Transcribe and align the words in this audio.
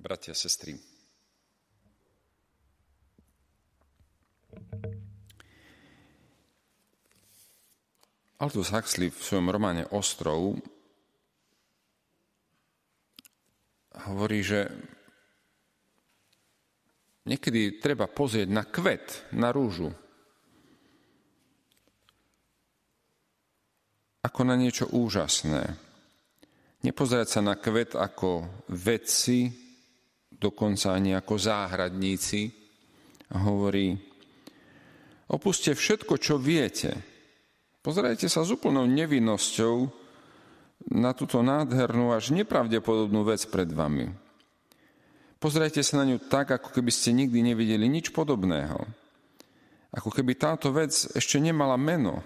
bratia 0.00 0.32
sestry. 0.32 0.72
Aldous 8.40 8.72
Huxley 8.72 9.12
v 9.12 9.20
svojom 9.20 9.52
románe 9.52 9.84
Ostrov 9.92 10.56
hovorí, 14.08 14.40
že 14.40 14.64
niekedy 17.28 17.76
treba 17.76 18.08
pozrieť 18.08 18.48
na 18.48 18.64
kvet, 18.64 19.28
na 19.36 19.52
rúžu, 19.52 19.92
ako 24.24 24.40
na 24.48 24.56
niečo 24.56 24.88
úžasné. 24.88 25.76
Nepozerať 26.80 27.28
sa 27.28 27.40
na 27.44 27.60
kvet 27.60 27.92
ako 27.92 28.48
vedci, 28.72 29.52
dokonca 30.40 30.96
ani 30.96 31.12
ako 31.12 31.36
záhradníci. 31.36 32.48
A 33.30 33.44
hovorí, 33.44 33.94
opuste 35.28 35.76
všetko, 35.76 36.16
čo 36.16 36.40
viete, 36.40 37.10
Pozerajte 37.80 38.28
sa 38.28 38.44
s 38.44 38.52
úplnou 38.52 38.84
nevinnosťou 38.84 39.88
na 40.92 41.16
túto 41.16 41.40
nádhernú 41.40 42.12
až 42.12 42.28
nepravdepodobnú 42.36 43.24
vec 43.24 43.40
pred 43.48 43.72
vami. 43.72 44.12
Pozerajte 45.40 45.80
sa 45.80 46.04
na 46.04 46.12
ňu 46.12 46.20
tak, 46.28 46.52
ako 46.52 46.76
keby 46.76 46.92
ste 46.92 47.16
nikdy 47.16 47.40
nevideli 47.40 47.88
nič 47.88 48.12
podobného. 48.12 48.84
Ako 49.96 50.12
keby 50.12 50.36
táto 50.36 50.68
vec 50.76 50.92
ešte 51.16 51.40
nemala 51.40 51.80
meno 51.80 52.20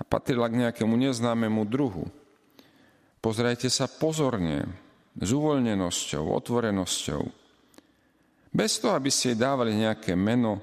a 0.00 0.02
patrila 0.08 0.48
k 0.48 0.64
nejakému 0.64 0.96
neznámemu 0.96 1.68
druhu. 1.68 2.08
Pozerajte 3.20 3.68
sa 3.68 3.84
pozorne, 3.84 4.72
s 5.16 5.28
uvoľnenosťou, 5.28 6.24
otvorenosťou. 6.32 7.22
Bez 8.52 8.80
toho, 8.80 8.92
aby 8.96 9.08
ste 9.08 9.32
jej 9.32 9.38
dávali 9.40 9.76
nejaké 9.76 10.12
meno, 10.16 10.60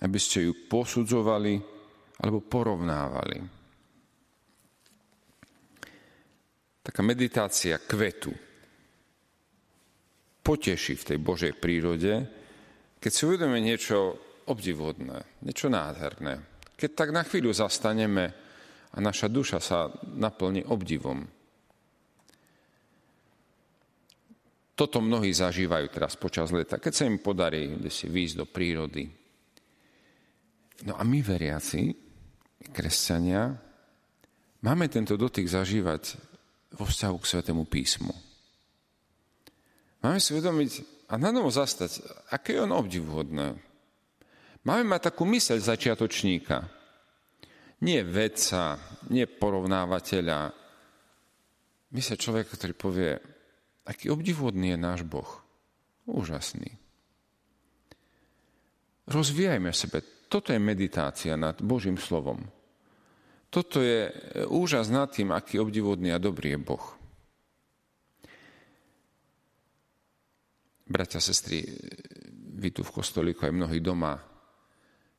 aby 0.00 0.18
ste 0.18 0.46
ju 0.46 0.66
posudzovali, 0.66 1.58
alebo 2.20 2.44
porovnávali. 2.44 3.38
Taká 6.80 7.00
meditácia 7.04 7.76
kvetu 7.80 8.32
poteší 10.40 10.96
v 10.96 11.06
tej 11.14 11.18
Božej 11.20 11.52
prírode, 11.56 12.26
keď 12.98 13.10
si 13.12 13.22
uvedome 13.28 13.60
niečo 13.62 14.18
obdivodné, 14.48 15.44
niečo 15.46 15.70
nádherné. 15.70 16.42
Keď 16.74 16.90
tak 16.96 17.10
na 17.12 17.22
chvíľu 17.22 17.52
zastaneme 17.52 18.32
a 18.90 18.98
naša 18.98 19.30
duša 19.30 19.58
sa 19.60 19.92
naplní 20.16 20.66
obdivom. 20.66 21.39
Toto 24.80 25.04
mnohí 25.04 25.28
zažívajú 25.28 25.92
teraz 25.92 26.16
počas 26.16 26.48
leta, 26.56 26.80
keď 26.80 26.92
sa 26.96 27.04
im 27.04 27.20
podarí 27.20 27.76
si 27.92 28.08
výjsť 28.08 28.36
do 28.40 28.46
prírody. 28.48 29.12
No 30.88 30.96
a 30.96 31.04
my 31.04 31.20
veriaci, 31.20 31.92
kresťania, 32.72 33.52
máme 34.64 34.88
tento 34.88 35.20
dotyk 35.20 35.44
zažívať 35.44 36.16
vo 36.80 36.88
vzťahu 36.88 37.16
k 37.20 37.28
Svetému 37.28 37.68
písmu. 37.68 38.16
Máme 40.00 40.16
si 40.16 40.32
a 41.12 41.14
na 41.20 41.28
novo 41.28 41.52
zastať, 41.52 42.00
aké 42.32 42.56
je 42.56 42.64
on 42.64 42.72
obdivuhodné. 42.72 43.60
Máme 44.64 44.84
mať 44.96 45.12
takú 45.12 45.28
myseľ 45.28 45.60
začiatočníka. 45.60 46.56
Nie 47.84 48.00
vedca, 48.00 48.80
nie 49.12 49.28
porovnávateľa. 49.28 50.56
Myseľ 51.92 52.16
človeka, 52.16 52.56
ktorý 52.56 52.72
povie, 52.72 53.12
aký 53.90 54.14
obdivuhodný 54.14 54.72
je 54.72 54.78
náš 54.78 55.00
Boh. 55.02 55.28
Úžasný. 56.06 56.78
Rozvíjajme 59.10 59.74
sebe 59.74 60.20
toto 60.30 60.54
je 60.54 60.62
meditácia 60.62 61.34
nad 61.34 61.58
Božím 61.58 61.98
slovom. 61.98 62.38
Toto 63.50 63.82
je 63.82 64.06
úžas 64.46 64.86
nad 64.86 65.10
tým, 65.10 65.34
aký 65.34 65.58
obdivodný 65.58 66.14
a 66.14 66.22
dobrý 66.22 66.54
je 66.54 66.60
Boh. 66.62 66.86
Bratia, 70.86 71.18
sestry, 71.18 71.66
vy 72.62 72.70
tu 72.70 72.86
v 72.86 72.94
kostolíku 72.94 73.42
aj 73.42 73.54
mnohí 73.58 73.82
doma, 73.82 74.14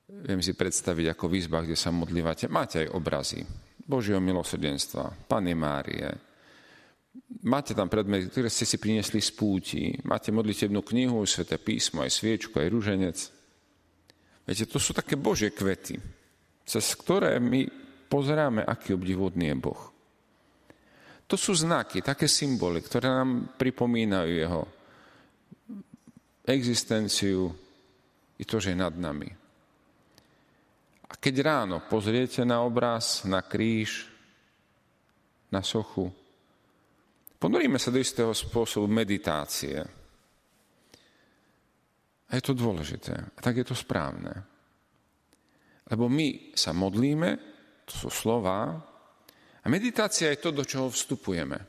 viem 0.07 0.39
si 0.39 0.55
predstaviť 0.55 1.11
ako 1.11 1.27
v 1.27 1.38
izbách, 1.43 1.67
kde 1.67 1.79
sa 1.79 1.91
modlívate, 1.91 2.47
máte 2.47 2.88
aj 2.88 2.95
obrazy 2.95 3.43
Božieho 3.83 4.23
milosrdenstva, 4.23 5.27
Pany 5.27 5.55
Márie, 5.55 6.07
máte 7.44 7.75
tam 7.75 7.89
predmety, 7.91 8.31
ktoré 8.31 8.47
ste 8.47 8.63
si 8.63 8.77
priniesli 8.77 9.19
z 9.19 9.31
púti, 9.33 9.91
máte 10.07 10.31
modlitebnú 10.31 10.83
knihu, 10.85 11.25
sveté 11.27 11.59
písmo, 11.59 12.05
aj 12.05 12.11
sviečku, 12.11 12.59
aj 12.59 12.72
rúženec, 12.72 13.17
Viete, 14.51 14.66
to 14.66 14.81
sú 14.81 14.91
také 14.91 15.16
Božie 15.16 15.53
kvety, 15.53 15.95
cez 16.66 16.85
ktoré 16.97 17.38
my 17.38 17.63
pozeráme, 18.09 18.66
aký 18.66 18.97
obdivodný 18.97 19.53
je 19.53 19.55
Boh. 19.55 19.81
To 21.29 21.39
sú 21.39 21.55
znaky, 21.55 22.03
také 22.03 22.27
symboly, 22.27 22.83
ktoré 22.83 23.07
nám 23.07 23.55
pripomínajú 23.55 24.31
jeho 24.35 24.61
existenciu 26.44 27.47
i 28.35 28.44
to, 28.44 28.59
že 28.59 28.75
je 28.75 28.81
nad 28.81 28.91
nami. 28.91 29.29
A 31.07 31.13
keď 31.16 31.35
ráno 31.39 31.88
pozriete 31.88 32.44
na 32.44 32.59
obraz, 32.66 33.23
na 33.23 33.39
kríž, 33.39 34.11
na 35.47 35.63
sochu, 35.63 36.11
ponoríme 37.41 37.81
sa 37.81 37.90
do 37.90 37.97
istého 37.97 38.29
spôsobu 38.38 38.85
meditácie– 38.85 39.81
a 42.31 42.40
je 42.40 42.44
to 42.47 42.56
dôležité. 42.56 43.12
A 43.12 43.40
tak 43.44 43.59
je 43.59 43.68
to 43.68 43.75
správne. 43.75 44.31
Lebo 45.91 46.07
my 46.07 46.56
sa 46.56 46.72
modlíme, 46.72 47.30
to 47.84 48.07
sú 48.07 48.07
slova, 48.07 48.72
a 49.62 49.66
meditácia 49.68 50.31
je 50.31 50.40
to, 50.40 50.56
do 50.56 50.63
čoho 50.63 50.88
vstupujeme. 50.88 51.59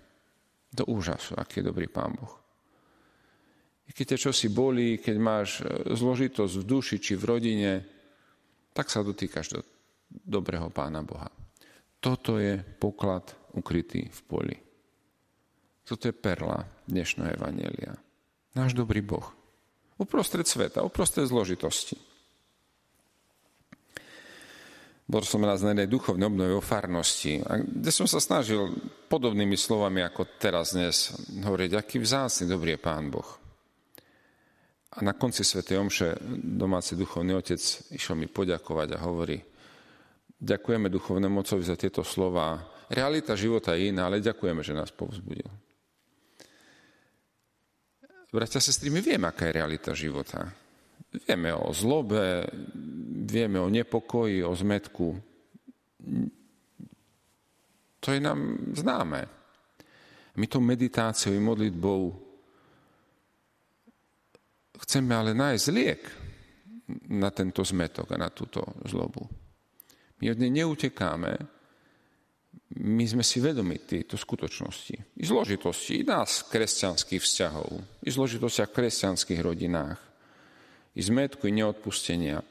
Do 0.71 0.87
úžasu, 0.89 1.35
aký 1.37 1.61
je 1.61 1.69
dobrý 1.69 1.91
Pán 1.91 2.15
Boh. 2.15 2.35
Keď 3.93 4.17
ťa 4.17 4.23
čosi 4.31 4.49
bolí, 4.49 4.97
keď 4.97 5.17
máš 5.21 5.61
e, 5.61 5.93
zložitosť 5.93 6.55
v 6.57 6.65
duši 6.65 6.97
či 6.97 7.13
v 7.13 7.29
rodine, 7.29 7.73
tak 8.73 8.89
sa 8.89 9.05
dotýkaš 9.05 9.47
do 9.53 9.61
dobrého 10.09 10.73
Pána 10.73 11.05
Boha. 11.05 11.29
Toto 12.01 12.41
je 12.41 12.57
poklad 12.57 13.53
ukrytý 13.53 14.09
v 14.09 14.21
poli. 14.25 14.57
Toto 15.83 16.07
je 16.07 16.15
perla 16.15 16.63
dnešného 16.87 17.43
Evanielia. 17.43 17.99
Náš 18.55 18.79
dobrý 18.79 19.03
Boh. 19.03 19.27
Uprostred 19.99 20.47
sveta, 20.47 20.87
uprostred 20.87 21.27
zložitosti. 21.27 21.99
Bol 25.11 25.27
som 25.27 25.43
raz 25.43 25.61
na 25.61 25.75
jednej 25.75 25.91
duchovnej 25.91 26.31
obnove 26.31 26.55
o 26.57 26.63
farnosti, 26.63 27.43
kde 27.43 27.91
som 27.91 28.07
sa 28.07 28.23
snažil 28.23 28.71
podobnými 29.11 29.59
slovami 29.59 30.07
ako 30.07 30.39
teraz 30.39 30.73
dnes 30.73 31.13
hovoriť, 31.43 31.71
aký 31.75 31.99
vzácný 31.99 32.47
dobrý 32.47 32.79
je 32.79 32.81
Pán 32.81 33.11
Boh. 33.11 33.27
A 34.95 35.03
na 35.03 35.19
konci 35.19 35.43
Sv. 35.43 35.67
Omše 35.67 36.15
domáci 36.39 36.95
duchovný 36.95 37.35
otec 37.35 37.59
išiel 37.91 38.15
mi 38.15 38.31
poďakovať 38.31 38.89
a 38.95 39.03
hovorí, 39.03 39.43
ďakujeme 40.39 40.87
duchovnému 40.87 41.43
mocovi 41.43 41.67
za 41.67 41.75
tieto 41.75 42.07
slova. 42.07 42.63
Realita 42.87 43.35
života 43.35 43.75
je 43.75 43.91
iná, 43.91 44.07
ale 44.07 44.23
ďakujeme, 44.23 44.63
že 44.63 44.77
nás 44.77 44.95
povzbudil. 44.95 45.62
Bratia 48.33 48.59
a 48.59 48.65
sestry, 48.65 48.89
my 48.89 49.05
vieme, 49.05 49.29
aká 49.29 49.53
je 49.53 49.61
realita 49.61 49.93
života. 49.93 50.49
Vieme 51.13 51.53
o 51.53 51.69
zlobe, 51.77 52.49
vieme 53.29 53.61
o 53.61 53.69
nepokoji, 53.69 54.41
o 54.41 54.57
zmetku. 54.57 55.21
To 58.01 58.09
je 58.09 58.17
nám 58.17 58.73
známe. 58.73 59.21
My 60.41 60.47
tou 60.49 60.65
meditáciou 60.65 61.37
i 61.37 61.45
modlitbou 61.45 62.17
chceme 64.81 65.13
ale 65.13 65.37
nájsť 65.37 65.67
liek 65.69 66.03
na 67.13 67.29
tento 67.31 67.61
zmetok 67.61 68.17
a 68.17 68.17
na 68.17 68.33
túto 68.33 68.65
zlobu. 68.89 69.29
My 70.25 70.33
od 70.33 70.41
nej 70.41 70.51
neutekáme, 70.51 71.37
my 72.83 73.05
sme 73.07 73.23
si 73.23 73.39
vedomi 73.39 73.79
týchto 73.79 74.19
skutočnosti. 74.19 75.23
I 75.23 75.25
zložitosti 75.25 76.03
i 76.03 76.05
nás 76.07 76.43
kresťanských 76.51 77.23
vzťahov, 77.23 77.71
i 78.03 78.11
zložitosti 78.11 78.67
v 78.67 78.75
kresťanských 78.75 79.39
rodinách, 79.39 80.03
i 80.99 81.01
zmetku, 81.01 81.47
i 81.47 81.55
neodpustenia. 81.55 82.43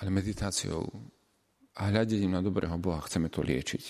Ale 0.00 0.08
meditáciou 0.10 0.90
a 1.78 1.92
hľadením 1.92 2.34
na 2.34 2.42
dobrého 2.42 2.74
Boha 2.82 2.98
chceme 3.06 3.30
to 3.30 3.46
liečiť. 3.46 3.84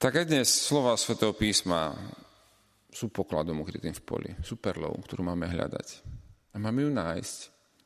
Tak 0.00 0.22
aj 0.22 0.26
dnes 0.32 0.48
slova 0.48 0.96
svätého 0.96 1.36
písma 1.36 1.92
sú 2.88 3.12
pokladom 3.12 3.60
ukrytým 3.60 3.92
v 3.92 4.02
poli, 4.02 4.30
sú 4.40 4.56
perlou, 4.56 4.96
ktorú 5.04 5.28
máme 5.28 5.46
hľadať. 5.46 5.88
A 6.52 6.56
máme 6.56 6.88
ju 6.88 6.90
nájsť 6.90 7.38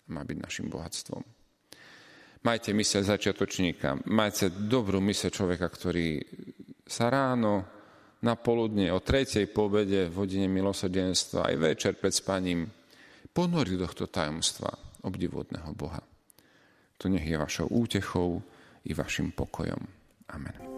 a 0.06 0.08
má 0.14 0.22
byť 0.22 0.38
našim 0.40 0.66
bohatstvom. 0.70 1.35
Majte 2.46 2.70
myseľ 2.70 3.02
začiatočníka, 3.02 4.06
majte 4.06 4.54
dobrú 4.54 5.02
myseľ 5.02 5.30
človeka, 5.34 5.66
ktorý 5.66 6.22
sa 6.86 7.10
ráno 7.10 7.66
na 8.22 8.38
poludne, 8.38 8.94
o 8.94 9.02
tretej 9.02 9.50
pobede 9.50 10.06
v 10.06 10.14
hodine 10.14 10.46
milosrdenstva, 10.46 11.50
aj 11.50 11.54
večer 11.58 11.92
pred 11.98 12.14
spaním, 12.14 12.70
ponori 13.34 13.74
do 13.74 13.82
tohto 13.82 14.06
tajomstva 14.06 14.70
obdivodného 15.02 15.74
Boha. 15.74 16.00
To 17.02 17.10
nech 17.10 17.26
je 17.26 17.34
vašou 17.34 17.66
útechou 17.66 18.38
i 18.86 18.94
vašim 18.94 19.34
pokojom. 19.34 19.82
Amen. 20.30 20.75